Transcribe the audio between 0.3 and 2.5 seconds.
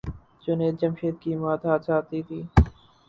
جنید جمشید کی موت حادثاتی تھی۔